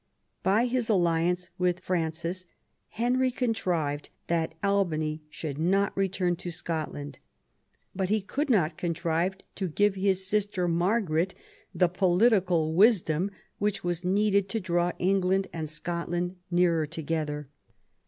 [0.41, 2.47] By his alliance with Francis
[2.89, 7.19] Henry contrived that Albany should not return to Scotland;
[7.95, 11.35] but he could not contrive to give his sister Margaret
[11.75, 13.29] the political wisdom
[13.59, 17.47] which was needed to draw England and Scotland nearer together.